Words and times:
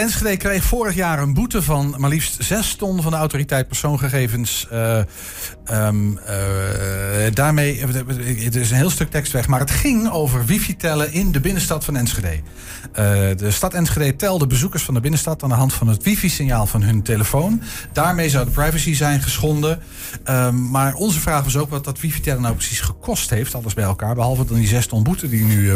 Enschede 0.00 0.36
kreeg 0.36 0.64
vorig 0.64 0.94
jaar 0.94 1.18
een 1.18 1.34
boete 1.34 1.62
van 1.62 1.94
maar 1.98 2.10
liefst 2.10 2.36
6 2.38 2.74
ton 2.74 3.02
van 3.02 3.10
de 3.10 3.18
autoriteit 3.18 3.68
persoonsgegevens. 3.68 4.68
Uh, 4.72 5.00
daarmee, 7.32 7.80
het 8.44 8.54
is 8.54 8.70
een 8.70 8.76
heel 8.76 8.90
stuk 8.90 9.10
tekst 9.10 9.32
weg, 9.32 9.46
maar 9.46 9.60
het 9.60 9.70
ging 9.70 10.10
over 10.10 10.44
wifi-tellen 10.44 11.12
in 11.12 11.32
de 11.32 11.40
binnenstad 11.40 11.84
van 11.84 11.96
Enschede. 11.96 12.40
De 13.36 13.50
stad 13.50 13.74
Enschede 13.74 14.16
telde 14.16 14.46
bezoekers 14.46 14.82
van 14.82 14.94
de 14.94 15.00
binnenstad 15.00 15.42
aan 15.42 15.48
de 15.48 15.54
hand 15.54 15.72
van 15.72 15.88
het 15.88 16.02
wifi-signaal 16.02 16.66
van 16.66 16.82
hun 16.82 17.02
telefoon. 17.02 17.62
Daarmee 17.92 18.30
zou 18.30 18.44
de 18.44 18.50
privacy 18.50 18.94
zijn 18.94 19.22
geschonden. 19.22 19.82
Um, 20.28 20.70
maar 20.70 20.94
onze 20.94 21.20
vraag 21.20 21.44
was 21.44 21.56
ook 21.56 21.70
wat 21.70 21.84
dat 21.84 22.00
wifi-tellen 22.00 22.42
nou 22.42 22.54
precies 22.54 22.80
gekost 22.80 23.30
heeft, 23.30 23.54
alles 23.54 23.74
bij 23.74 23.84
elkaar. 23.84 24.14
Behalve 24.14 24.44
dan 24.44 24.56
die 24.56 24.66
6 24.66 24.86
ton 24.86 25.02
boete 25.02 25.28
die 25.28 25.44
nu 25.44 25.72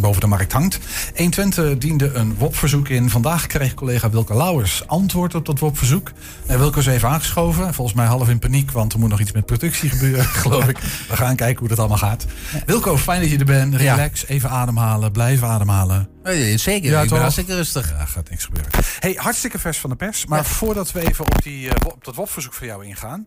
boven 0.00 0.20
de 0.20 0.26
markt 0.26 0.52
hangt. 0.52 0.78
120 1.14 1.78
diende 1.78 2.12
een 2.12 2.34
WOP-verzoek 2.38 2.88
in. 2.88 3.10
Vandaag 3.10 3.46
kreeg 3.46 3.63
collega 3.74 4.10
Wilke 4.10 4.34
Lauwers 4.34 4.86
antwoord 4.86 5.34
op 5.34 5.46
dat 5.46 5.58
WOP-verzoek. 5.58 6.12
En 6.46 6.58
Wilke 6.58 6.78
is 6.78 6.86
even 6.86 7.08
aangeschoven. 7.08 7.74
Volgens 7.74 7.96
mij 7.96 8.06
half 8.06 8.28
in 8.28 8.38
paniek, 8.38 8.70
want 8.70 8.92
er 8.92 8.98
moet 8.98 9.08
nog 9.10 9.20
iets 9.20 9.32
met 9.32 9.46
productie 9.46 9.90
gebeuren, 9.90 10.24
geloof 10.44 10.68
ik. 10.68 10.78
We 11.08 11.16
gaan 11.16 11.36
kijken 11.36 11.58
hoe 11.58 11.68
dat 11.68 11.78
allemaal 11.78 11.98
gaat. 11.98 12.26
Wilco, 12.66 12.96
fijn 12.96 13.20
dat 13.20 13.30
je 13.30 13.38
er 13.38 13.44
bent. 13.44 13.74
Relax, 13.74 14.26
even 14.26 14.50
ademhalen, 14.50 15.12
blijven 15.12 15.48
ademhalen. 15.48 16.13
Zeker, 16.24 16.90
ja, 16.90 17.02
ik 17.02 17.08
ben 17.08 17.20
hartstikke 17.20 17.54
rustig. 17.54 17.90
Ja, 17.90 18.04
gaat 18.04 18.30
niks 18.30 18.44
gebeuren. 18.44 18.70
Hey, 18.98 19.12
hartstikke 19.16 19.58
vers 19.58 19.78
van 19.78 19.90
de 19.90 19.96
pers. 19.96 20.26
Maar 20.26 20.44
voordat 20.44 20.92
we 20.92 21.00
even 21.00 21.24
op, 21.24 21.42
die, 21.42 21.66
uh, 21.66 21.72
op 21.84 22.04
dat 22.04 22.14
WOP-verzoek 22.14 22.52
van 22.52 22.66
jou 22.66 22.84
ingaan. 22.84 23.26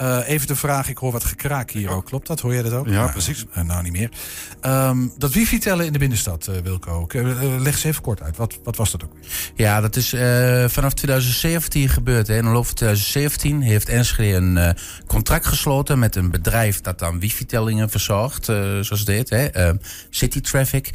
Uh, 0.00 0.28
even 0.28 0.46
de 0.46 0.56
vraag, 0.56 0.88
ik 0.88 0.98
hoor 0.98 1.12
wat 1.12 1.24
gekraak 1.24 1.70
hier 1.70 1.90
ook. 1.90 2.04
Klopt 2.04 2.26
dat? 2.26 2.40
Hoor 2.40 2.52
jij 2.52 2.62
dat 2.62 2.72
ook? 2.72 2.88
Ja, 2.88 3.06
precies. 3.06 3.44
Uh, 3.56 3.64
nou, 3.64 3.82
niet 3.82 3.92
meer. 3.92 4.10
Um, 4.62 5.12
dat 5.18 5.32
wifi-tellen 5.32 5.86
in 5.86 5.92
de 5.92 5.98
binnenstad, 5.98 6.50
Wilco. 6.62 7.06
leg 7.58 7.72
eens 7.74 7.84
even 7.84 8.02
kort 8.02 8.22
uit. 8.22 8.36
Wat, 8.36 8.58
wat 8.62 8.76
was 8.76 8.90
dat 8.90 9.04
ook 9.04 9.12
Ja, 9.54 9.80
dat 9.80 9.96
is 9.96 10.08
vanaf 10.72 10.92
2017 10.92 11.88
gebeurd. 11.88 12.26
Hè. 12.26 12.36
In 12.36 12.44
de 12.44 12.50
loop 12.50 12.66
van 12.66 12.74
2017 12.74 13.60
heeft 13.60 13.88
Enschede 13.88 14.36
een 14.36 14.76
contract 15.06 15.46
gesloten 15.46 15.98
met 15.98 16.16
een 16.16 16.30
bedrijf 16.30 16.80
dat 16.80 16.98
dan 16.98 17.20
wifi-tellingen 17.20 17.90
verzorgt. 17.90 18.44
zoals 18.44 19.04
dit, 19.04 19.30
hè. 19.30 19.72
City 20.10 20.40
Traffic. 20.40 20.90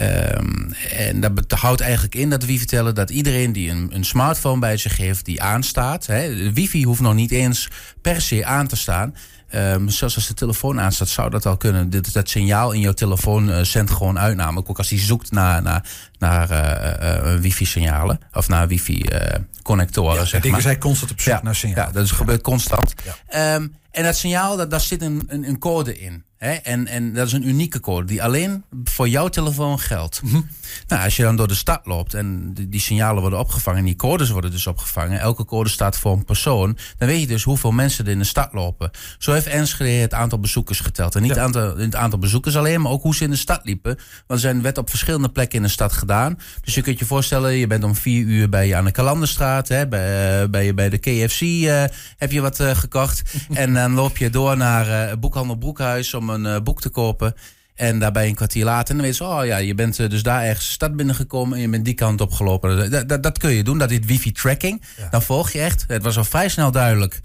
Um, 0.00 0.72
en 0.90 1.20
dat 1.20 1.58
houdt 1.58 1.80
eigenlijk 1.80 2.14
in 2.14 2.30
dat 2.30 2.44
wifi 2.44 2.64
tellen 2.64 2.94
dat 2.94 3.10
iedereen 3.10 3.52
die 3.52 3.70
een, 3.70 3.90
een 3.92 4.04
smartphone 4.04 4.60
bij 4.60 4.76
zich 4.76 4.96
heeft 4.96 5.24
die 5.24 5.42
aanstaat. 5.42 6.06
Hè, 6.06 6.34
de 6.34 6.52
wifi 6.52 6.84
hoeft 6.84 7.00
nog 7.00 7.14
niet 7.14 7.30
eens 7.30 7.68
per 8.00 8.20
se 8.20 8.44
aan 8.44 8.66
te 8.66 8.76
staan. 8.76 9.14
Um, 9.54 9.88
zelfs 9.88 10.14
als 10.14 10.26
de 10.26 10.34
telefoon 10.34 10.80
aanstaat, 10.80 11.08
zou 11.08 11.30
dat 11.30 11.46
al 11.46 11.56
kunnen. 11.56 11.90
Dit, 11.90 12.12
dat 12.12 12.28
signaal 12.28 12.72
in 12.72 12.80
jouw 12.80 12.92
telefoon 12.92 13.48
uh, 13.48 13.60
zendt 13.60 13.90
gewoon 13.90 14.18
uit. 14.18 14.36
Namelijk 14.36 14.70
ook 14.70 14.78
als 14.78 14.88
hij 14.88 14.98
zoekt 14.98 15.30
naar, 15.30 15.62
naar, 15.62 15.84
naar 16.18 16.50
uh, 16.50 17.34
uh, 17.34 17.40
wifi-signalen. 17.40 18.20
Of 18.32 18.48
naar 18.48 18.68
wifi-connectoren. 18.68 20.20
Ja, 20.20 20.24
zeg 20.24 20.44
maar. 20.44 20.60
zij 20.60 20.78
constant 20.78 21.10
op 21.10 21.20
zoek 21.20 21.34
ja, 21.34 21.40
naar 21.42 21.54
signalen. 21.54 21.86
Ja, 21.86 21.92
dat 21.92 22.04
is, 22.04 22.10
gebeurt 22.10 22.42
constant. 22.42 22.94
Ja. 23.30 23.54
Um, 23.54 23.74
en 23.94 24.04
dat 24.04 24.16
signaal, 24.16 24.56
dat, 24.56 24.70
daar 24.70 24.80
zit 24.80 25.02
een, 25.02 25.22
een, 25.26 25.48
een 25.48 25.58
code 25.58 25.98
in. 25.98 26.24
Hè? 26.44 26.52
En, 26.52 26.86
en 26.86 27.12
dat 27.12 27.26
is 27.26 27.32
een 27.32 27.48
unieke 27.48 27.80
code 27.80 28.06
die 28.06 28.22
alleen 28.22 28.64
voor 28.84 29.08
jouw 29.08 29.28
telefoon 29.28 29.78
geldt. 29.78 30.22
Mm 30.22 30.30
-hmm. 30.30 30.48
Nou, 30.88 31.04
als 31.04 31.16
je 31.16 31.22
dan 31.22 31.36
door 31.36 31.48
de 31.48 31.54
stad 31.54 31.86
loopt 31.86 32.14
en 32.14 32.54
die, 32.54 32.68
die, 32.68 32.80
signalen 32.80 33.20
worden 33.20 33.38
opgevangen, 33.38 33.84
die 33.84 33.96
codes 33.96 34.30
worden 34.30 34.50
dus 34.50 34.66
opgevangen, 34.66 35.20
elke 35.20 35.44
code 35.44 35.68
staat 35.68 35.98
voor 35.98 36.12
een 36.12 36.24
persoon, 36.24 36.76
dan 36.98 37.08
weet 37.08 37.20
je 37.20 37.26
dus 37.26 37.42
hoeveel 37.42 37.72
mensen 37.72 38.04
er 38.04 38.10
in 38.10 38.18
de 38.18 38.24
stad 38.24 38.52
lopen. 38.52 38.90
Zo 39.18 39.32
heeft 39.32 39.46
Enschede 39.46 39.90
het 39.90 40.14
aantal 40.14 40.38
bezoekers 40.40 40.80
geteld. 40.80 41.14
En 41.14 41.22
niet 41.22 41.34
ja. 41.34 41.36
het, 41.36 41.44
aantal, 41.44 41.76
het 41.76 41.94
aantal 41.94 42.18
bezoekers 42.18 42.56
alleen, 42.56 42.80
maar 42.80 42.92
ook 42.92 43.02
hoe 43.02 43.14
ze 43.14 43.24
in 43.24 43.30
de 43.30 43.36
stad 43.36 43.60
liepen. 43.64 43.94
Want 43.94 44.00
er 44.26 44.38
zijn 44.38 44.62
werd 44.62 44.78
op 44.78 44.90
verschillende 44.90 45.28
plekken 45.28 45.56
in 45.56 45.64
de 45.64 45.70
stad 45.70 45.92
gedaan. 45.92 46.38
Dus 46.60 46.74
je 46.74 46.82
kunt 46.82 46.98
je 46.98 47.04
voorstellen, 47.04 47.52
je 47.52 47.66
bent 47.66 47.84
om 47.84 47.94
vier 47.94 48.26
uur 48.26 48.48
bij 48.48 48.66
je 48.66 48.76
aan 48.76 48.84
de 48.84 48.90
Kalanderstraat, 48.90 49.68
hè, 49.68 49.88
bij, 49.88 50.42
uh, 50.42 50.48
bij, 50.48 50.74
bij 50.74 50.88
de 50.88 50.98
KFC 50.98 51.40
uh, 51.40 51.84
heb 52.16 52.32
je 52.32 52.40
wat 52.40 52.60
uh, 52.60 52.70
gekocht. 52.70 53.22
en 53.52 53.76
dan 53.84 53.94
loop 53.94 54.16
je 54.16 54.30
door 54.30 54.56
naar 54.56 55.10
uh, 55.10 55.16
Boekhandel 55.18 55.56
Broekhuis 55.56 56.14
om 56.14 56.30
een 56.30 56.44
uh, 56.44 56.56
boek 56.60 56.80
te 56.80 56.88
kopen. 56.88 57.34
En 57.74 57.98
daarbij 57.98 58.28
een 58.28 58.34
kwartier 58.34 58.64
later, 58.64 58.90
en 58.90 58.96
dan 58.96 59.06
weet 59.06 59.16
je, 59.16 59.24
oh 59.24 59.44
ja, 59.44 59.56
je 59.56 59.74
bent 59.74 59.98
uh, 59.98 60.08
dus 60.08 60.22
daar 60.22 60.42
ergens 60.42 60.66
de 60.66 60.72
stad 60.72 60.96
binnengekomen 60.96 61.56
en 61.56 61.62
je 61.62 61.68
bent 61.68 61.84
die 61.84 61.94
kant 61.94 62.20
op 62.20 62.32
gelopen. 62.32 62.90
Dat, 62.90 63.08
dat, 63.08 63.22
dat 63.22 63.38
kun 63.38 63.50
je 63.50 63.64
doen, 63.64 63.78
dat 63.78 63.90
is 63.90 63.98
wifi-tracking. 64.06 64.82
Ja. 64.96 65.08
Dan 65.08 65.22
volg 65.22 65.50
je 65.50 65.60
echt. 65.60 65.84
Het 65.88 66.02
was 66.02 66.16
al 66.16 66.24
vrij 66.24 66.48
snel 66.48 66.70
duidelijk. 66.70 67.20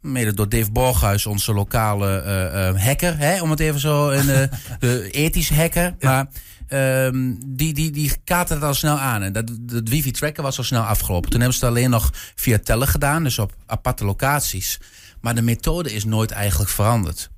Mede 0.00 0.34
door 0.34 0.48
Dave 0.48 0.70
Borghuis, 0.70 1.26
onze 1.26 1.52
lokale 1.52 2.22
uh, 2.26 2.74
uh, 2.74 2.84
hacker, 2.84 3.18
hè, 3.18 3.42
om 3.42 3.50
het 3.50 3.60
even 3.60 3.80
zo, 3.80 4.10
een 4.10 4.28
uh, 4.28 4.42
de 4.78 5.10
ethische 5.10 5.54
hacker. 5.54 5.94
Ja. 5.98 6.10
Maar 6.10 6.26
um, 6.72 7.38
die, 7.46 7.74
die, 7.74 7.90
die 7.90 8.12
kaarten 8.24 8.56
het 8.56 8.64
al 8.64 8.74
snel 8.74 8.98
aan. 8.98 9.22
En 9.22 9.32
dat, 9.32 9.50
dat 9.60 9.88
wifi-tracken 9.88 10.42
was 10.42 10.58
al 10.58 10.64
snel 10.64 10.82
afgelopen. 10.82 11.30
Toen 11.30 11.40
hebben 11.40 11.58
ze 11.58 11.64
het 11.64 11.74
alleen 11.74 11.90
nog 11.90 12.10
via 12.34 12.58
tellen 12.58 12.88
gedaan, 12.88 13.24
dus 13.24 13.38
op 13.38 13.52
aparte 13.66 14.04
locaties. 14.04 14.80
Maar 15.20 15.34
de 15.34 15.42
methode 15.42 15.92
is 15.92 16.04
nooit 16.04 16.30
eigenlijk 16.30 16.70
veranderd. 16.70 17.30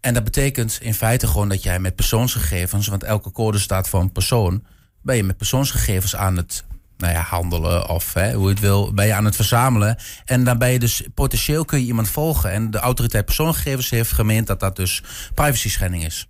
En 0.00 0.14
dat 0.14 0.24
betekent 0.24 0.78
in 0.80 0.94
feite 0.94 1.26
gewoon 1.26 1.48
dat 1.48 1.62
jij 1.62 1.78
met 1.78 1.94
persoonsgegevens, 1.94 2.86
want 2.86 3.02
elke 3.02 3.32
code 3.32 3.58
staat 3.58 3.88
voor 3.88 4.00
een 4.00 4.12
persoon, 4.12 4.64
ben 5.02 5.16
je 5.16 5.24
met 5.24 5.36
persoonsgegevens 5.36 6.16
aan 6.16 6.36
het 6.36 6.64
nou 6.96 7.12
ja, 7.12 7.20
handelen 7.20 7.88
of 7.88 8.12
hè, 8.12 8.32
hoe 8.32 8.44
je 8.44 8.50
het 8.50 8.60
wil, 8.60 8.92
ben 8.92 9.06
je 9.06 9.14
aan 9.14 9.24
het 9.24 9.36
verzamelen. 9.36 9.96
En 10.24 10.44
dan 10.44 10.58
ben 10.58 10.70
je 10.70 10.78
dus 10.78 11.02
potentieel 11.14 11.64
kun 11.64 11.78
je 11.78 11.86
iemand 11.86 12.08
volgen. 12.08 12.50
En 12.50 12.70
de 12.70 12.78
autoriteit 12.78 13.24
persoonsgegevens 13.24 13.90
heeft 13.90 14.12
gemeend 14.12 14.46
dat 14.46 14.60
dat 14.60 14.76
dus 14.76 15.02
privacy 15.34 15.68
schending 15.68 16.04
is. 16.04 16.26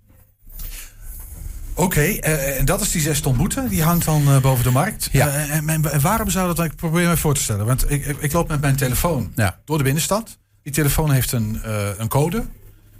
Oké, 1.75 1.81
okay, 1.81 2.21
uh, 2.25 2.59
en 2.59 2.65
dat 2.65 2.81
is 2.81 2.91
die 2.91 3.01
zes 3.01 3.19
ton 3.19 3.37
boete. 3.37 3.65
Die 3.69 3.83
hangt 3.83 4.05
dan 4.05 4.21
uh, 4.21 4.41
boven 4.41 4.63
de 4.63 4.71
markt. 4.71 5.09
Ja. 5.11 5.27
Uh, 5.27 5.55
en, 5.55 5.69
en, 5.69 6.01
waarom 6.01 6.29
zou 6.29 6.55
dat... 6.55 6.65
Ik 6.65 6.75
probeer 6.75 7.07
me 7.07 7.17
voor 7.17 7.33
te 7.33 7.41
stellen. 7.41 7.65
Want 7.65 7.91
ik, 7.91 8.05
ik, 8.05 8.17
ik 8.21 8.31
loop 8.31 8.47
met 8.47 8.61
mijn 8.61 8.75
telefoon 8.75 9.31
ja. 9.35 9.59
door 9.65 9.77
de 9.77 9.83
binnenstad. 9.83 10.37
Die 10.63 10.73
telefoon 10.73 11.11
heeft 11.11 11.31
een, 11.31 11.59
een 11.97 12.07
code. 12.07 12.45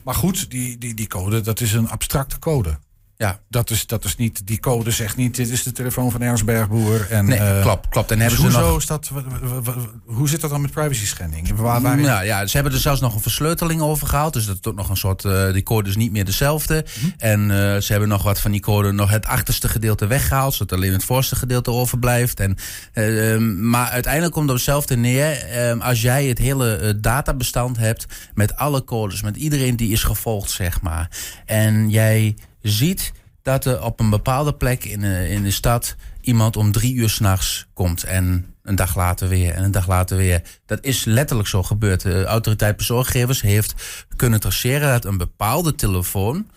Maar 0.04 0.16
goed, 0.16 0.50
die, 0.50 0.78
die, 0.78 0.94
die 0.94 1.08
code, 1.08 1.42
dat 1.42 1.60
is 1.60 1.74
een 1.74 1.90
abstracte 1.90 2.40
code. 2.40 2.78
Ja. 3.24 3.40
Dat 3.50 3.70
is, 3.70 3.88
dat 3.88 4.06
is 4.06 4.16
niet, 4.16 4.48
die 4.48 4.60
code 4.60 4.92
zegt 4.92 5.16
niet, 5.16 5.36
dit 5.36 5.50
is 5.50 5.64
de 5.64 5.72
telefoon 5.72 6.12
van 6.12 6.22
Ernst 6.22 6.46
Bergboer. 6.46 7.08
En, 7.10 7.26
nee, 7.26 7.40
uh, 7.40 7.62
klopt, 7.62 7.90
klopt. 7.90 8.12
En 8.12 8.18
dus 8.18 8.28
hebben 8.28 8.52
ze 8.52 8.58
hoezo 8.58 8.70
nog... 8.70 8.80
is 8.80 8.86
dat, 8.86 9.12
hoe 10.06 10.30
zit 10.30 10.42
dat 10.42 10.50
dan 10.50 10.62
met 10.62 10.72
privacy 10.72 11.06
schending? 11.06 11.56
Waar, 11.56 11.82
waar 11.82 12.00
ja, 12.00 12.22
ja, 12.22 12.46
ze 12.46 12.56
hebben 12.56 12.74
er 12.74 12.80
zelfs 12.80 13.02
nog 13.02 13.16
een 13.16 13.22
versleuteling 13.22 13.82
over 13.82 14.08
gehaald. 14.08 14.34
Dus 14.34 14.46
dat 14.46 14.58
is 14.62 14.66
ook 14.66 14.76
nog 14.76 14.90
een 14.90 14.98
soort, 14.98 15.24
uh, 15.24 15.54
die 15.54 15.64
code 15.64 15.90
is 15.90 15.96
niet 15.96 16.12
meer 16.12 16.26
dezelfde. 16.26 16.86
Hm. 17.00 17.06
Mm. 17.06 17.14
En 17.18 17.42
uh, 17.42 17.48
ze 17.78 17.92
hebben 17.92 18.10
nog 18.10 18.24
wat 18.24 18.40
van 18.40 18.52
die 18.52 18.62
code, 18.62 18.92
nog 18.92 19.10
het 19.10 19.26
achterste 19.26 19.70
gedeelte 19.70 20.08
weggehaald. 20.08 20.54
Zodat 20.54 20.78
alleen 20.78 20.94
het 20.94 21.04
voorste 21.04 21.36
gedeelte 21.36 21.72
overblijft. 21.72 22.40
En, 22.40 22.58
maar 23.70 23.90
uiteindelijk 23.90 24.34
komt 24.34 24.50
het 24.50 24.54
op 24.54 24.66
hetzelfde 24.66 24.96
neer. 24.96 25.46
als 25.80 26.02
jij 26.02 26.26
het 26.26 26.38
hele 26.38 26.98
databestand 27.00 27.78
hebt 27.78 28.06
met 28.34 28.56
alle 28.56 28.84
codes, 28.84 29.22
met 29.22 29.38
iedereen 29.38 29.76
die 29.76 29.92
is 29.92 30.04
gevolgd, 30.04 30.52
zeg 30.52 30.82
maar. 30.82 31.10
En 31.46 31.90
jij 31.90 32.36
ziet 32.64 33.12
dat 33.42 33.66
er 33.66 33.84
op 33.84 34.00
een 34.00 34.10
bepaalde 34.10 34.54
plek 34.54 34.84
in 34.84 35.00
de, 35.00 35.30
in 35.30 35.44
de 35.44 35.52
stad 35.52 35.96
iemand 36.22 36.58
om 36.58 36.72
drie 36.72 36.94
uur 36.94 37.10
s'nachts 37.10 37.66
komt. 37.74 38.04
En 38.04 38.46
een 38.64 38.76
dag 38.76 38.96
later 38.96 39.28
weer 39.28 39.54
en 39.54 39.64
een 39.64 39.72
dag 39.72 39.88
later 39.88 40.18
weer. 40.18 40.42
Dat 40.66 40.80
is 40.82 41.04
letterlijk 41.04 41.50
zo 41.50 41.64
gebeurd. 41.64 42.02
De 42.02 42.24
autoriteit 42.24 42.76
persoonsgegevens 42.76 43.42
heeft 43.42 43.74
kunnen 44.16 44.40
traceren 44.40 44.90
dat 44.90 45.06
een 45.06 45.18
bepaalde 45.18 45.76
telefoon 45.76 46.50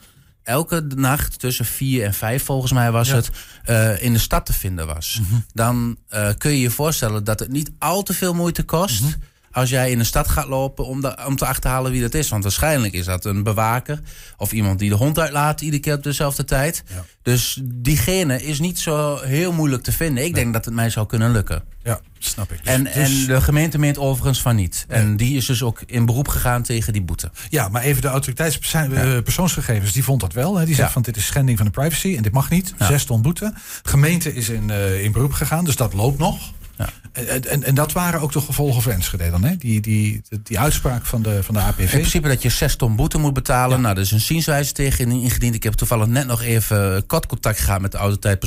elke 0.43 0.87
nacht 0.95 1.39
tussen 1.39 1.65
vier 1.65 2.05
en 2.05 2.15
vijf, 2.15 2.45
volgens 2.45 2.73
mij 2.73 2.91
was 2.91 3.09
ja. 3.09 3.15
het, 3.15 3.31
uh, 3.69 4.03
in 4.03 4.13
de 4.13 4.19
stad 4.19 4.47
te 4.47 4.53
vinden 4.53 4.87
was. 4.87 5.19
Mhm. 5.21 5.23
Mm 5.23 5.35
-hmm. 5.35 5.45
Dan 5.53 5.97
uh, 6.15 6.29
kun 6.39 6.51
je 6.51 6.61
je 6.61 6.71
voorstellen 6.71 7.25
dat 7.25 7.39
het 7.39 7.51
niet 7.51 7.71
al 7.79 8.03
te 8.03 8.15
veel 8.15 8.35
moeite 8.35 8.63
kost. 8.63 9.03
Mm 9.03 9.09
-hmm 9.09 9.23
als 9.57 9.71
jij 9.71 9.91
in 9.91 9.99
de 9.99 10.05
stad 10.05 10.29
gaat 10.29 10.49
lopen 10.49 10.87
om, 10.87 11.01
de, 11.01 11.19
om 11.27 11.37
te 11.37 11.47
achterhalen 11.47 11.93
wie 11.93 12.01
dat 12.01 12.15
is. 12.15 12.29
Want 12.29 12.43
waarschijnlijk 12.43 12.93
is 12.93 13.05
dat 13.05 13.25
een 13.25 13.43
bewaker 13.43 14.01
of 14.37 14.53
iemand 14.53 14.79
die 14.79 14.89
de 14.89 14.95
hond 14.95 15.19
uitlaat 15.19 15.61
iedere 15.61 15.83
keer 15.83 15.95
op 15.95 16.03
dezelfde 16.03 16.45
tijd. 16.45 16.83
Ja. 16.89 17.05
Dus 17.23 17.61
diegene 17.63 18.43
is 18.43 18.59
niet 18.59 18.79
zo 18.79 19.19
heel 19.23 19.53
moeilijk 19.53 19.83
te 19.83 19.93
vinden. 19.93 20.25
Ik 20.25 20.33
nee. 20.33 20.43
denk 20.43 20.53
dat 20.53 20.65
het 20.65 20.75
mij 20.75 20.91
zou 20.91 21.07
kunnen 21.07 21.33
lukken. 21.33 21.63
Ja, 21.83 22.01
snap 22.19 22.53
ik. 22.53 22.59
Dus, 22.65 22.75
en, 22.75 22.85
dus... 22.85 22.93
en 22.93 23.27
de 23.27 23.41
gemeente 23.41 23.79
meent 23.79 23.99
overigens 23.99 24.43
van 24.43 24.57
niet. 24.57 24.85
Nee. 24.89 24.99
En 24.99 25.17
die 25.17 25.37
is 25.37 25.47
dus 25.47 25.63
ook 25.63 25.83
in 25.87 26.07
beroep 26.07 26.29
gegaan 26.29 26.63
tegen 26.63 26.93
die 26.93 27.03
boete. 27.03 27.31
Ja, 27.49 27.69
maar 27.69 27.83
even 27.83 28.03
de 28.03 28.09
autoriteitspersoonsgegevens, 28.09 29.93
die 29.93 30.05
vond 30.05 30.21
dat 30.21 30.33
wel. 30.33 30.57
Hè. 30.57 30.65
Die 30.65 30.75
zegt 30.75 30.87
ja. 30.87 30.93
van 30.93 31.03
dit 31.03 31.17
is 31.17 31.27
schending 31.27 31.57
van 31.57 31.67
de 31.67 31.73
privacy 31.73 32.17
en 32.17 32.23
dit 32.23 32.33
mag 32.33 32.51
niet. 32.51 32.75
Zes 32.79 33.05
ton 33.05 33.23
boete. 33.23 33.53
De 33.83 33.89
gemeente 33.89 34.35
is 34.35 34.49
in, 34.49 34.69
uh, 34.69 35.05
in 35.05 35.13
beroep 35.13 35.33
gegaan, 35.33 35.65
dus 35.65 35.77
dat 35.77 35.93
loopt 35.93 36.19
nog. 36.19 36.53
Ja. 36.77 36.89
En, 37.13 37.45
en, 37.51 37.63
en, 37.63 37.75
dat 37.75 37.93
waren 37.93 38.21
ook 38.21 38.33
de 38.33 38.41
gevolgen 38.41 38.83
voor 38.83 38.93
Enschede 38.93 39.31
dan, 39.31 39.45
hè? 39.45 39.57
Die, 39.57 39.81
die, 39.81 40.23
die, 40.29 40.43
die 40.43 40.59
uitspraak 40.59 41.07
van 41.07 41.23
de, 41.23 41.43
van 41.43 41.55
de 41.55 41.61
APV. 41.61 41.79
In 41.79 41.89
principe 41.89 42.29
dat 42.29 42.43
je 42.43 42.49
6 42.49 42.77
ton 42.77 42.97
boete 42.97 43.19
moet 43.19 43.33
betalen. 43.33 43.77
Ja. 43.77 43.83
Nou, 43.83 43.97
er 43.97 44.03
is 44.03 44.11
een 44.11 44.21
zienswijze 44.21 44.73
tegen 44.73 45.11
ingediend. 45.11 45.55
Ik 45.55 45.63
heb 45.63 45.73
toevallig 45.73 46.07
net 46.07 46.27
nog 46.27 46.43
even 46.43 47.07
kort 47.07 47.27
contact 47.27 47.61
gehad 47.61 47.81
met 47.81 47.93
de 47.93 47.99
autoriteit. 47.99 48.45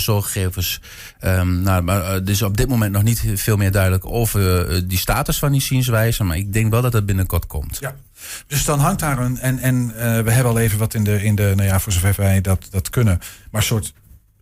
Um, 1.22 1.62
nou, 1.62 1.82
maar 1.82 2.24
dus 2.24 2.42
op 2.42 2.58
dit 2.58 2.68
moment 2.68 2.92
nog 2.92 3.04
niet 3.04 3.24
veel 3.36 3.58
meer 3.58 3.72
duidelijk 3.72 4.06
over 4.06 4.70
uh, 4.72 4.82
die 4.86 4.98
status 4.98 5.40
van 5.40 5.52
die 5.52 5.62
zienswijze. 5.62 6.24
Maar 6.24 6.38
ik 6.38 6.54
denk 6.54 6.72
wel 6.72 6.82
dat 6.82 6.94
het 6.94 7.06
binnenkort 7.06 7.48
komt. 7.48 7.78
Ja. 7.80 7.96
Dus 8.48 8.66
dan 8.66 8.80
hangt 8.80 9.00
daar 9.00 9.20
een. 9.20 9.38
En, 9.38 9.60
en 9.60 9.76
uh, 9.76 9.96
we 9.96 10.32
hebben 10.32 10.52
al 10.52 10.60
even 10.60 10.80
wat 10.80 10.94
in 10.94 11.04
de, 11.04 11.24
in 11.24 11.36
de. 11.36 11.54
Nou 11.56 11.68
ja, 11.68 11.80
voor 11.80 11.92
zover 11.92 12.14
wij 12.18 12.42
dat, 12.42 12.68
dat 12.72 12.90
kunnen. 12.90 13.20
Maar 13.52 13.62
een 13.62 13.68
soort 13.68 13.94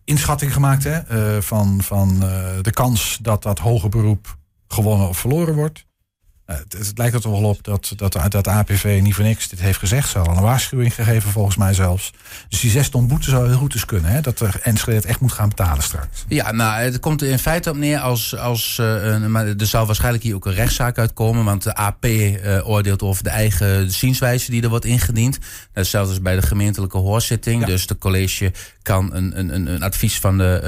inschatting 0.08 0.52
gemaakt 0.52 0.84
hè, 0.84 0.98
uh, 1.36 1.42
van, 1.42 1.82
van 1.82 2.18
uh, 2.22 2.48
de 2.62 2.70
kans 2.70 3.18
dat 3.22 3.42
dat 3.42 3.58
hoger 3.58 3.88
beroep 3.88 4.36
gewonnen 4.68 5.08
of 5.08 5.18
verloren 5.18 5.54
wordt. 5.54 5.86
Uh, 6.50 6.56
het, 6.56 6.72
het, 6.72 6.98
lijkt 6.98 7.24
er 7.24 7.30
wel 7.30 7.44
op 7.44 7.64
dat, 7.64 7.92
dat, 7.96 8.18
dat, 8.28 8.48
APV 8.48 8.98
niet 9.02 9.14
voor 9.14 9.24
niks 9.24 9.48
dit 9.48 9.60
heeft 9.60 9.78
gezegd. 9.78 10.08
Ze 10.08 10.18
al 10.18 10.36
een 10.36 10.42
waarschuwing 10.42 10.94
gegeven 10.94 11.30
volgens 11.30 11.56
mij 11.56 11.74
zelfs. 11.74 12.12
Dus 12.48 12.60
die 12.60 12.70
zes 12.70 12.88
ton 12.88 13.06
boete 13.06 13.30
zou 13.30 13.48
heel 13.48 13.58
goed 13.58 13.74
eens 13.74 13.84
kunnen. 13.84 14.10
Hè? 14.10 14.20
Dat 14.20 14.40
er 14.40 14.60
Enschede 14.62 14.96
het 14.96 15.06
echt 15.06 15.20
moet 15.20 15.32
gaan 15.32 15.48
betalen 15.48 15.82
straks. 15.82 16.24
Ja, 16.28 16.52
nou, 16.52 16.82
het 16.82 17.00
komt 17.00 17.22
er 17.22 17.28
in 17.28 17.38
feite 17.38 17.70
op 17.70 17.76
neer 17.76 17.98
als... 17.98 18.36
als 18.36 18.78
uh, 18.80 19.26
maar 19.26 19.46
er 19.46 19.66
zal 19.66 19.86
waarschijnlijk 19.86 20.24
hier 20.24 20.34
ook 20.34 20.46
een 20.46 20.54
rechtszaak 20.54 20.98
uitkomen. 20.98 21.44
Want 21.44 21.62
de 21.62 21.74
AP 21.74 22.04
uh, 22.04 22.68
oordeelt 22.68 23.02
over 23.02 23.22
de 23.22 23.30
eigen 23.30 23.90
zienswijze 23.90 24.50
die 24.50 24.62
er 24.62 24.68
wordt 24.68 24.84
ingediend. 24.84 25.38
Dat 25.72 26.10
is 26.10 26.20
bij 26.22 26.34
de 26.34 26.42
gemeentelijke 26.42 26.98
hoorzitting. 26.98 27.60
Ja. 27.60 27.66
Dus 27.66 27.86
de 27.86 27.98
college 27.98 28.52
kan 28.82 29.14
een, 29.14 29.38
een, 29.38 29.66
een 29.66 29.82
advies 29.82 30.18
van 30.18 30.38
de, 30.38 30.60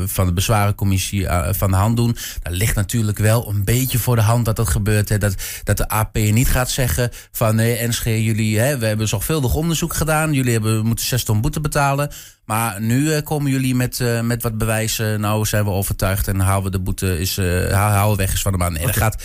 uh, 0.00 0.08
van 0.08 0.26
de 0.26 0.32
bezwarencommissie 0.32 1.26
van 1.50 1.70
de 1.70 1.76
hand 1.76 1.96
doen. 1.96 2.16
Dat 2.42 2.52
ligt 2.52 2.74
natuurlijk 2.74 3.18
wel 3.18 3.48
een 3.48 3.64
beetje 3.64 3.98
voor 3.98 4.16
de 4.16 4.22
hand 4.22 4.44
dat 4.44 4.56
dat 4.56 4.68
gebeurt. 4.68 5.08
Hè. 5.08 5.18
Dat, 5.30 5.42
dat 5.64 5.76
de 5.76 5.88
AP 5.88 6.14
niet 6.14 6.48
gaat 6.48 6.70
zeggen 6.70 7.10
van 7.32 7.54
nee, 7.54 7.88
NSG, 7.88 8.04
jullie, 8.04 8.58
hè, 8.58 8.78
we 8.78 8.86
hebben 8.86 9.08
zorgvuldig 9.08 9.54
onderzoek 9.54 9.94
gedaan. 9.94 10.32
Jullie 10.32 10.52
hebben, 10.52 10.86
moeten 10.86 11.04
zes 11.04 11.24
ton 11.24 11.40
boete 11.40 11.60
betalen. 11.60 12.10
Maar 12.44 12.80
nu 12.80 13.00
uh, 13.00 13.20
komen 13.22 13.50
jullie 13.50 13.74
met, 13.74 13.98
uh, 13.98 14.20
met 14.20 14.42
wat 14.42 14.58
bewijzen. 14.58 15.20
Nou 15.20 15.46
zijn 15.46 15.64
we 15.64 15.70
overtuigd 15.70 16.28
en 16.28 16.40
halen 16.40 16.64
we 16.64 16.70
de 16.70 16.80
boete 16.80 17.18
is, 17.18 17.38
uh, 17.38 17.72
halen 17.72 18.16
weg 18.16 18.32
is 18.32 18.42
van 18.42 18.52
de 18.52 18.58
baan. 18.58 18.72
Nee, 18.72 18.82
okay. 18.82 18.94
er, 18.94 19.00
gaat, 19.00 19.22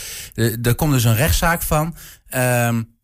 er 0.66 0.76
komt 0.76 0.92
dus 0.92 1.04
een 1.04 1.16
rechtszaak 1.16 1.62
van. 1.62 1.96
Um, 2.36 2.98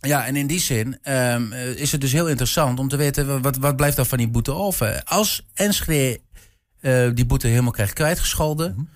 ja, 0.00 0.26
en 0.26 0.36
in 0.36 0.46
die 0.46 0.60
zin 0.60 0.98
um, 1.02 1.52
is 1.52 1.92
het 1.92 2.00
dus 2.00 2.12
heel 2.12 2.28
interessant 2.28 2.78
om 2.78 2.88
te 2.88 2.96
weten 2.96 3.42
wat, 3.42 3.56
wat 3.56 3.76
blijft 3.76 3.98
er 3.98 4.04
van 4.04 4.18
die 4.18 4.28
boete 4.28 4.52
over. 4.52 5.02
Als 5.04 5.46
Enschede 5.54 6.20
uh, 6.80 7.10
die 7.14 7.26
boete 7.26 7.46
helemaal 7.46 7.72
krijgt 7.72 7.92
kwijtgescholden, 7.92 8.70
mm 8.70 8.76
-hmm. 8.76 8.88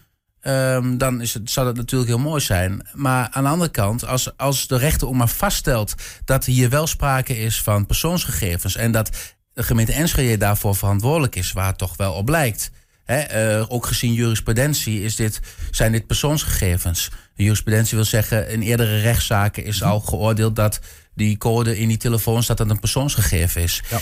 Um, 0.42 0.98
dan 0.98 1.20
is 1.20 1.34
het, 1.34 1.50
zou 1.50 1.66
dat 1.66 1.76
natuurlijk 1.76 2.10
heel 2.10 2.18
mooi 2.18 2.40
zijn. 2.40 2.88
Maar 2.94 3.28
aan 3.30 3.44
de 3.44 3.50
andere 3.50 3.70
kant, 3.70 4.06
als, 4.06 4.36
als 4.36 4.66
de 4.66 4.76
rechter 4.76 5.08
ook 5.08 5.14
maar 5.14 5.28
vaststelt 5.28 5.94
dat 6.24 6.44
hier 6.44 6.70
wel 6.70 6.86
sprake 6.86 7.38
is 7.38 7.62
van 7.62 7.86
persoonsgegevens 7.86 8.76
en 8.76 8.92
dat 8.92 9.10
de 9.52 9.62
gemeente 9.62 9.92
Enschede 9.92 10.36
daarvoor 10.36 10.76
verantwoordelijk 10.76 11.36
is, 11.36 11.52
waar 11.52 11.66
het 11.66 11.78
toch 11.78 11.96
wel 11.96 12.12
op 12.12 12.28
lijkt. 12.28 12.70
He, 13.04 13.58
uh, 13.58 13.64
ook 13.68 13.86
gezien 13.86 14.12
jurisprudentie 14.12 15.02
is 15.02 15.16
dit, 15.16 15.40
zijn 15.70 15.92
dit 15.92 16.06
persoonsgegevens. 16.06 17.10
De 17.34 17.42
jurisprudentie 17.42 17.96
wil 17.96 18.06
zeggen, 18.06 18.48
in 18.48 18.62
eerdere 18.62 19.00
rechtszaken 19.00 19.64
is 19.64 19.82
al 19.82 20.00
geoordeeld 20.00 20.56
dat 20.56 20.80
die 21.14 21.38
code 21.38 21.78
in 21.78 21.88
die 21.88 21.96
telefoon 21.96 22.42
staat 22.42 22.56
dat 22.56 22.70
een 22.70 22.80
persoonsgegeven 22.80 23.62
is. 23.62 23.82
Ja. 23.90 23.98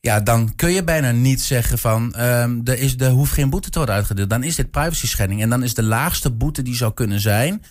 Ja, 0.00 0.20
dan 0.20 0.54
kun 0.56 0.72
je 0.72 0.84
bijna 0.84 1.10
niet 1.10 1.42
zeggen 1.42 1.78
van 1.78 2.14
um, 2.20 2.60
er, 2.64 2.78
is, 2.78 2.94
er 2.98 3.10
hoeft 3.10 3.32
geen 3.32 3.50
boete 3.50 3.70
te 3.70 3.78
worden 3.78 3.94
uitgedeeld. 3.94 4.30
Dan 4.30 4.42
is 4.42 4.54
dit 4.54 4.70
privacy 4.70 5.06
schending. 5.06 5.42
En 5.42 5.50
dan 5.50 5.62
is 5.62 5.74
de 5.74 5.82
laagste 5.82 6.30
boete 6.30 6.62
die 6.62 6.76
zou 6.76 6.94
kunnen 6.94 7.20
zijn, 7.20 7.62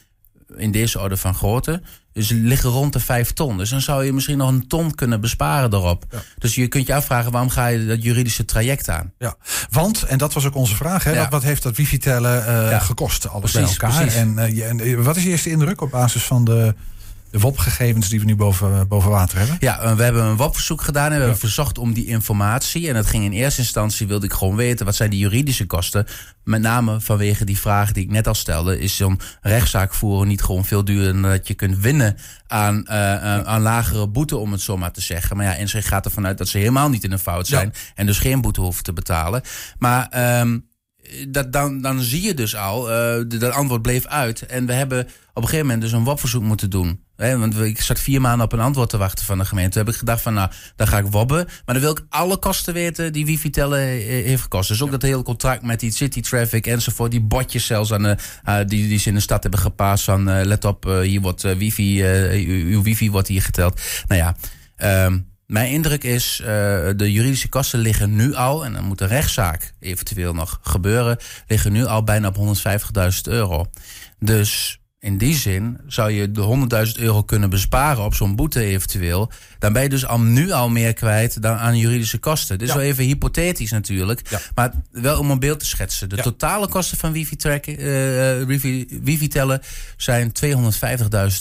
in 0.55 0.71
deze 0.71 0.99
orde 0.99 1.17
van 1.17 1.35
grootte, 1.35 1.81
dus 2.13 2.29
liggen 2.29 2.69
rond 2.69 2.93
de 2.93 2.99
vijf 2.99 3.33
ton. 3.33 3.57
Dus 3.57 3.69
dan 3.69 3.81
zou 3.81 4.05
je 4.05 4.13
misschien 4.13 4.37
nog 4.37 4.49
een 4.49 4.67
ton 4.67 4.95
kunnen 4.95 5.21
besparen 5.21 5.73
erop. 5.73 6.05
Ja. 6.11 6.21
Dus 6.37 6.55
je 6.55 6.67
kunt 6.67 6.87
je 6.87 6.93
afvragen, 6.93 7.31
waarom 7.31 7.49
ga 7.49 7.67
je 7.67 7.85
dat 7.85 8.03
juridische 8.03 8.45
traject 8.45 8.89
aan? 8.89 9.13
Ja, 9.17 9.35
want, 9.69 10.03
en 10.03 10.17
dat 10.17 10.33
was 10.33 10.45
ook 10.45 10.55
onze 10.55 10.75
vraag, 10.75 11.03
hè, 11.03 11.11
ja. 11.11 11.19
wat, 11.19 11.29
wat, 11.29 11.43
heeft 11.43 11.63
dat 11.63 11.75
wifi-tellen 11.75 12.39
uh, 12.39 12.71
ja. 12.71 12.79
gekost? 12.79 13.27
Alles 13.27 13.51
precies, 13.51 13.77
bij 13.77 13.89
elkaar. 13.89 14.01
Precies. 14.01 14.19
En, 14.19 14.33
uh, 14.37 14.55
je, 14.55 14.63
en 14.63 15.03
wat 15.03 15.15
is 15.15 15.23
je 15.23 15.29
eerste 15.29 15.49
indruk 15.49 15.81
op 15.81 15.91
basis 15.91 16.23
van 16.23 16.45
de 16.45 16.75
de 17.31 17.39
WOP-gegevens 17.39 18.09
die 18.09 18.19
we 18.19 18.25
nu 18.25 18.35
boven, 18.35 18.87
boven 18.87 19.09
water 19.09 19.37
hebben? 19.37 19.57
Ja, 19.59 19.95
we 19.95 20.03
hebben 20.03 20.23
een 20.23 20.35
WOP-verzoek 20.35 20.81
gedaan 20.81 21.05
en 21.05 21.09
we 21.09 21.15
ja. 21.15 21.21
hebben 21.21 21.39
verzocht 21.39 21.77
om 21.77 21.93
die 21.93 22.05
informatie. 22.05 22.87
En 22.87 22.93
dat 22.93 23.05
ging 23.05 23.23
in 23.23 23.31
eerste 23.31 23.61
instantie, 23.61 24.07
wilde 24.07 24.25
ik 24.25 24.33
gewoon 24.33 24.55
weten, 24.55 24.85
wat 24.85 24.95
zijn 24.95 25.09
die 25.09 25.19
juridische 25.19 25.65
kosten? 25.65 26.05
Met 26.43 26.61
name 26.61 27.01
vanwege 27.01 27.45
die 27.45 27.59
vraag 27.59 27.91
die 27.91 28.03
ik 28.03 28.09
net 28.09 28.27
al 28.27 28.33
stelde, 28.33 28.79
is 28.79 28.95
zo'n 28.95 29.19
rechtszaak 29.41 29.93
voeren 29.93 30.27
niet 30.27 30.41
gewoon 30.41 30.65
veel 30.65 30.83
duurder 30.83 31.13
dan 31.13 31.21
dat 31.21 31.47
je 31.47 31.53
kunt 31.53 31.77
winnen 31.77 32.17
aan, 32.47 32.85
uh, 32.87 33.39
aan 33.39 33.61
lagere 33.61 34.07
boete, 34.07 34.37
om 34.37 34.51
het 34.51 34.61
zo 34.61 34.77
maar 34.77 34.91
te 34.91 35.01
zeggen. 35.01 35.37
Maar 35.37 35.45
ja, 35.45 35.63
NC 35.63 35.85
gaat 35.85 36.05
ervan 36.05 36.25
uit 36.25 36.37
dat 36.37 36.47
ze 36.47 36.57
helemaal 36.57 36.89
niet 36.89 37.03
in 37.03 37.11
een 37.11 37.19
fout 37.19 37.47
zijn 37.47 37.71
ja. 37.73 37.79
en 37.95 38.05
dus 38.05 38.19
geen 38.19 38.41
boete 38.41 38.61
hoeven 38.61 38.83
te 38.83 38.93
betalen. 38.93 39.41
Maar... 39.77 40.39
Um, 40.41 40.67
dat, 41.27 41.53
dan, 41.53 41.81
dan 41.81 42.01
zie 42.01 42.21
je 42.21 42.33
dus 42.33 42.55
al, 42.55 42.91
uh, 42.91 43.23
dat 43.27 43.51
antwoord 43.51 43.81
bleef 43.81 44.05
uit. 44.05 44.45
En 44.45 44.65
we 44.65 44.73
hebben 44.73 44.99
op 45.33 45.43
een 45.43 45.43
gegeven 45.43 45.65
moment 45.65 45.81
dus 45.81 45.91
een 45.91 46.03
WOP-verzoek 46.03 46.43
moeten 46.43 46.69
doen. 46.69 47.03
Hè, 47.15 47.37
want 47.37 47.59
ik 47.59 47.81
zat 47.81 47.99
vier 47.99 48.21
maanden 48.21 48.45
op 48.45 48.53
een 48.53 48.59
antwoord 48.59 48.89
te 48.89 48.97
wachten 48.97 49.25
van 49.25 49.37
de 49.37 49.45
gemeente. 49.45 49.71
Toen 49.71 49.81
heb 49.85 49.93
ik 49.93 49.99
gedacht 49.99 50.21
van, 50.21 50.33
nou, 50.33 50.49
dan 50.75 50.87
ga 50.87 50.97
ik 50.97 51.05
wobben. 51.05 51.45
Maar 51.45 51.75
dan 51.75 51.79
wil 51.79 51.91
ik 51.91 52.05
alle 52.09 52.37
kosten 52.37 52.73
weten 52.73 53.13
die 53.13 53.25
wifi 53.25 53.49
tellen 53.49 53.79
heeft 53.79 54.41
gekost. 54.41 54.67
Dus 54.69 54.81
ook 54.81 54.87
ja. 54.87 54.97
dat 54.97 55.01
hele 55.01 55.23
contract 55.23 55.61
met 55.61 55.79
die 55.79 55.91
city 55.91 56.21
traffic 56.21 56.67
enzovoort. 56.67 57.11
Die 57.11 57.21
bordjes 57.21 57.65
zelfs 57.65 57.93
aan 57.93 58.03
de, 58.03 58.17
uh, 58.45 58.57
die, 58.67 58.87
die 58.87 58.99
ze 58.99 59.09
in 59.09 59.15
de 59.15 59.21
stad 59.21 59.41
hebben 59.41 59.59
gepaast 59.59 60.03
van, 60.03 60.29
uh, 60.29 60.43
let 60.43 60.65
op, 60.65 60.83
hier 60.83 61.21
wordt 61.21 61.41
wifi, 61.41 62.03
uw 62.47 62.81
wifi 62.81 63.11
wordt 63.11 63.27
hier 63.27 63.41
geteld. 63.41 63.81
Nou 64.07 64.21
ja, 64.21 64.35
um, 65.05 65.28
mijn 65.49 65.71
indruk 65.71 66.03
is, 66.03 66.39
uh, 66.41 66.47
de 66.95 67.11
juridische 67.11 67.49
kosten 67.49 67.79
liggen 67.79 68.15
nu 68.15 68.33
al, 68.33 68.65
en 68.65 68.73
dan 68.73 68.83
moet 68.83 69.01
een 69.01 69.07
rechtszaak 69.07 69.73
eventueel 69.79 70.33
nog 70.33 70.59
gebeuren, 70.61 71.17
liggen 71.47 71.71
nu 71.71 71.85
al 71.85 72.03
bijna 72.03 72.27
op 72.27 72.37
150.000 72.37 73.21
euro. 73.23 73.65
Dus 74.19 74.79
in 75.01 75.17
die 75.17 75.35
zin 75.35 75.79
zou 75.87 76.11
je 76.11 76.31
de 76.31 76.67
100.000 76.95 77.01
euro 77.01 77.23
kunnen 77.23 77.49
besparen 77.49 78.03
op 78.03 78.13
zo'n 78.13 78.35
boete 78.35 78.63
eventueel. 78.63 79.31
Dan 79.59 79.73
ben 79.73 79.83
je 79.83 79.89
dus 79.89 80.05
al 80.05 80.19
nu 80.19 80.51
al 80.51 80.69
meer 80.69 80.93
kwijt 80.93 81.41
dan 81.41 81.57
aan 81.57 81.77
juridische 81.77 82.17
kosten. 82.17 82.57
Dit 82.57 82.67
is 82.67 82.73
ja. 82.73 82.79
wel 82.79 82.89
even 82.89 83.03
hypothetisch 83.03 83.71
natuurlijk. 83.71 84.29
Ja. 84.29 84.39
Maar 84.55 84.73
wel 84.91 85.19
om 85.19 85.31
een 85.31 85.39
beeld 85.39 85.59
te 85.59 85.65
schetsen. 85.65 86.09
De 86.09 86.15
ja. 86.15 86.21
totale 86.21 86.67
kosten 86.67 86.97
van 86.97 87.11
wifi, 87.11 87.35
tracken, 87.35 87.79
uh, 87.81 88.45
wifi, 88.45 88.99
wifi 89.03 89.27
tellen 89.27 89.61
zijn 89.97 90.31
250.000 90.45 90.49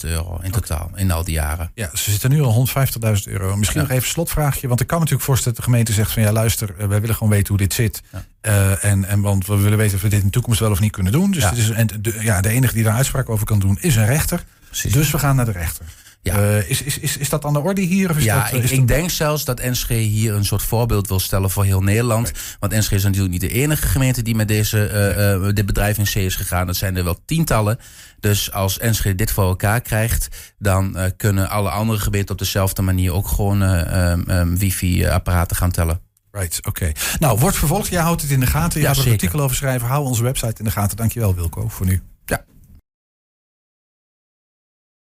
euro 0.01 0.39
in 0.43 0.51
totaal 0.51 0.87
okay. 0.91 1.01
in 1.01 1.11
al 1.11 1.25
die 1.25 1.35
jaren. 1.35 1.71
Ja, 1.75 1.91
ze 1.95 2.11
zitten 2.11 2.31
nu 2.31 2.43
al 2.43 2.67
150.000 2.69 3.13
euro. 3.25 3.57
Misschien 3.57 3.81
nog 3.81 3.91
even 3.91 4.03
een 4.03 4.09
slotvraagje. 4.09 4.69
Want 4.69 4.81
ik 4.81 4.87
kan 4.87 4.99
me 4.99 5.03
natuurlijk 5.05 5.29
voorstellen 5.29 5.57
dat 5.57 5.67
de 5.67 5.71
gemeente 5.71 5.93
zegt 5.93 6.13
van 6.13 6.23
ja 6.23 6.33
luister, 6.33 6.75
wij 6.89 7.01
willen 7.01 7.17
gewoon 7.17 7.33
weten 7.33 7.49
hoe 7.49 7.59
dit 7.59 7.75
zit. 7.75 8.03
Uh, 8.43 8.85
en, 8.85 9.05
en 9.05 9.21
want 9.21 9.47
we 9.47 9.57
willen 9.57 9.79
weten 9.79 9.97
of 9.97 10.03
we 10.03 10.09
dit 10.09 10.19
in 10.19 10.27
de 10.27 10.33
toekomst 10.33 10.61
wel 10.61 10.71
of 10.71 10.81
niet 10.81 10.93
kunnen 10.93 11.13
doen. 11.13 11.31
Dus 11.31 11.43
ja. 11.43 11.53
is, 11.53 11.71
en 11.71 11.89
de, 12.01 12.15
ja, 12.21 12.41
de 12.41 12.49
enige 12.49 12.75
die 12.75 12.85
daar 12.85 12.95
uitspraak 12.95 13.29
over 13.29 13.47
kan 13.47 13.59
doen 13.59 13.79
is 13.81 13.97
een 13.97 14.07
rechter. 14.07 14.45
Precies. 14.67 14.93
Dus 14.93 15.11
we 15.11 15.19
gaan 15.19 15.37
naar 15.37 15.45
de 15.45 15.53
rechter. 15.53 15.85
Ja. 16.23 16.39
Uh, 16.39 16.71
is, 16.71 16.83
is, 16.83 16.99
is, 16.99 17.17
is 17.17 17.29
dat 17.29 17.45
aan 17.45 17.53
de 17.53 17.61
orde 17.61 17.81
hier? 17.81 18.11
Of 18.11 18.17
is 18.17 18.25
ja, 18.25 18.51
dat, 18.51 18.71
ik, 18.71 18.89
denk 18.89 19.11
zelfs 19.11 19.45
dat 19.45 19.63
NSG 19.63 19.89
hier 19.89 20.35
een 20.35 20.45
soort 20.45 20.63
voorbeeld 20.63 21.09
wil 21.09 21.21
stellen 21.21 21.51
voor 21.51 21.65
heel 21.65 21.83
Nederland. 21.83 22.29
Okay. 22.29 22.41
Want 22.59 22.73
NSG 22.73 22.93
is 22.93 23.03
natuurlijk 23.03 23.33
niet 23.33 23.41
de 23.41 23.53
enige 23.53 23.87
gemeente 23.87 24.23
die 24.23 24.35
met 24.35 24.49
deze, 24.49 24.91
uh, 25.39 25.47
uh, 25.47 25.55
dit 25.55 25.67
bedrijf 25.67 25.99
in 25.99 26.05
C 26.05 26.15
is 26.15 26.37
gegaan. 26.37 26.67
Dat 26.67 26.77
zijn 26.77 26.97
er 26.97 27.05
wel 27.05 27.19
tientallen. 27.25 27.79
Dus 28.21 28.53
als 28.53 28.79
NSG 28.79 29.15
dit 29.15 29.31
voor 29.31 29.45
elkaar 29.45 29.81
krijgt, 29.81 30.29
dan 30.59 30.97
kunnen 31.17 31.51
alle 31.51 31.71
andere 31.71 31.99
gemeenten 31.99 32.31
op 32.31 32.39
dezelfde 32.39 32.83
manier 32.83 33.13
ook 33.13 33.29
gewoon 33.29 33.63
um, 33.63 34.31
um, 34.31 34.59
wifi-apparaten 34.59 35.57
gaan 35.57 35.71
tellen. 35.71 36.01
Right, 36.31 36.59
oké. 36.59 36.69
Okay. 36.69 36.95
Nou, 37.19 37.39
wordt 37.39 37.57
vervolgd. 37.57 37.91
Jij 37.91 38.03
houdt 38.03 38.23
het 38.23 38.31
in 38.31 38.41
de 38.41 38.47
gaten. 38.47 38.81
Je 38.81 38.87
ja, 38.87 38.93
gaat 38.93 39.01
er 39.03 39.07
een 39.07 39.13
artikel 39.13 39.41
over 39.41 39.57
schrijven. 39.57 39.89
Hou 39.89 40.05
onze 40.05 40.23
website 40.23 40.59
in 40.59 40.65
de 40.65 40.71
gaten. 40.71 40.97
Dankjewel, 40.97 41.35
Wilco, 41.35 41.69
voor 41.69 41.87
nu. 41.87 42.03